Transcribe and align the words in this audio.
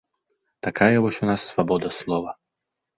Такая 0.69 0.97
вось 1.05 1.21
у 1.27 1.31
нас 1.33 1.47
свабода 1.53 1.95
слова. 2.03 2.39